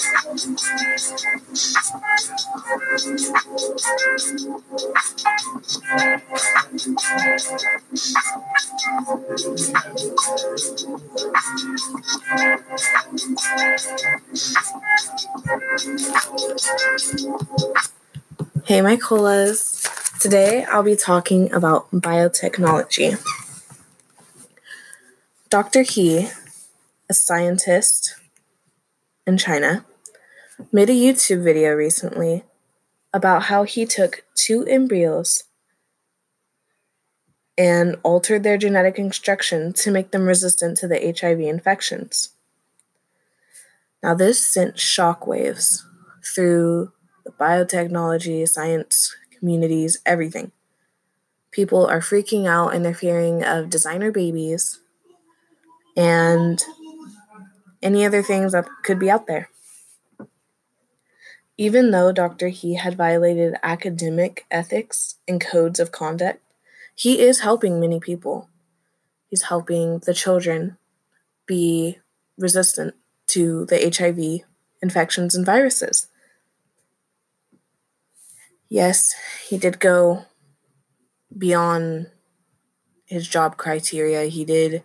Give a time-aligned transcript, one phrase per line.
[0.00, 0.06] Hey,
[18.80, 19.84] my colas.
[20.18, 23.18] Today I'll be talking about biotechnology.
[25.50, 25.82] Dr.
[25.82, 26.30] He,
[27.10, 28.16] a scientist
[29.26, 29.84] in China,
[30.72, 32.44] made a YouTube video recently
[33.12, 35.44] about how he took two embryos
[37.58, 42.30] and altered their genetic instruction to make them resistant to the HIV infections.
[44.02, 45.82] Now, this sent shockwaves
[46.34, 46.92] through
[47.24, 50.52] the biotechnology, science communities, everything.
[51.50, 54.80] People are freaking out and they're fearing of designer babies
[55.96, 56.62] and
[57.82, 59.50] any other things that could be out there.
[61.60, 62.48] Even though Dr.
[62.48, 66.40] He had violated academic ethics and codes of conduct,
[66.94, 68.48] he is helping many people.
[69.28, 70.78] He's helping the children
[71.44, 71.98] be
[72.38, 72.94] resistant
[73.26, 74.46] to the HIV
[74.80, 76.06] infections and viruses.
[78.70, 79.14] Yes,
[79.46, 80.24] he did go
[81.36, 82.06] beyond
[83.04, 84.30] his job criteria.
[84.30, 84.82] He did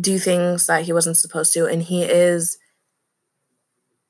[0.00, 2.58] do things that he wasn't supposed to, and he is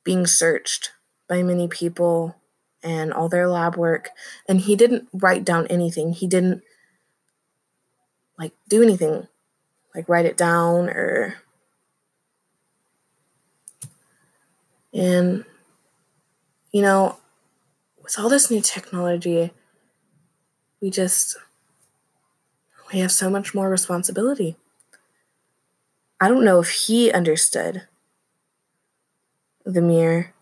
[0.05, 0.91] being searched
[1.33, 2.37] by many people
[2.83, 4.11] and all their lab work.
[4.47, 6.13] And he didn't write down anything.
[6.13, 6.63] He didn't
[8.39, 9.29] like do anything,
[9.95, 11.37] like write it down or.
[14.93, 15.47] And,
[16.71, 17.17] you know,
[18.03, 19.53] with all this new technology,
[20.83, 21.39] we just
[22.93, 24.57] we have so much more responsibility.
[26.21, 27.85] I don't know if he understood
[29.65, 30.35] the mere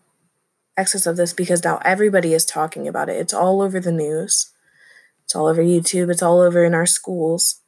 [0.77, 3.17] excess of this because now everybody is talking about it.
[3.17, 4.51] It's all over the news.
[5.23, 6.11] It's all over YouTube.
[6.11, 7.61] It's all over in our schools.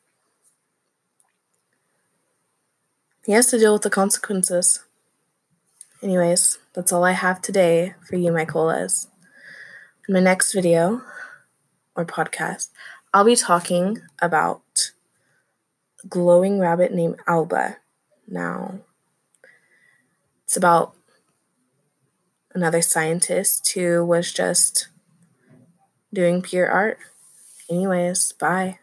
[3.25, 4.83] He has to deal with the consequences.
[6.01, 9.07] Anyways, that's all I have today for you, my colas.
[10.07, 11.01] In my next video
[11.95, 12.67] or podcast,
[13.13, 14.91] I'll be talking about
[16.09, 17.77] glowing rabbit named Alba.
[18.27, 18.81] Now,
[20.43, 20.93] it's about
[22.53, 24.87] another scientist who was just
[26.13, 26.99] doing pure art.
[27.69, 28.79] Anyways, bye.